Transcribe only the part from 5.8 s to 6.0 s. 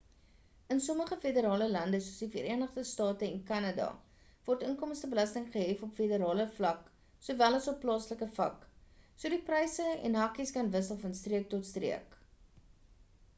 op